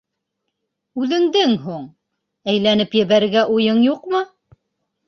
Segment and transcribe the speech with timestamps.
[1.01, 1.83] Үҙеңдең һуң...
[2.55, 4.29] әйләнеп ебәрергә уйың юҡмы?